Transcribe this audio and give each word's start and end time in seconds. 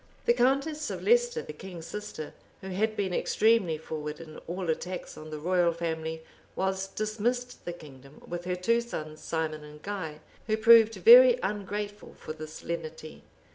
The 0.25 0.33
countess 0.33 0.89
of 0.89 1.03
Leicester, 1.03 1.43
the 1.43 1.53
king's 1.53 1.85
sister, 1.85 2.33
who 2.61 2.69
had 2.69 2.95
been 2.97 3.13
extremely 3.13 3.77
forward 3.77 4.19
in 4.19 4.39
all 4.47 4.67
attacks 4.71 5.15
on 5.15 5.29
the 5.29 5.37
royal 5.37 5.73
family, 5.73 6.23
was 6.55 6.87
dismissed 6.87 7.65
the 7.65 7.73
kingdom 7.73 8.19
with 8.25 8.45
her 8.45 8.55
two 8.55 8.81
sons, 8.81 9.21
Simon 9.21 9.63
and 9.63 9.79
Guy, 9.83 10.21
who 10.47 10.57
proved 10.57 10.95
very 10.95 11.37
ungrateful 11.43 12.15
for 12.17 12.33
this 12.33 12.63
lenity. 12.63 13.21